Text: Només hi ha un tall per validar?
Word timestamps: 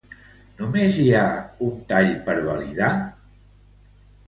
Només 0.61 0.97
hi 1.03 1.05
ha 1.19 1.25
un 1.67 1.77
tall 1.93 2.11
per 2.31 2.37
validar? 2.49 2.91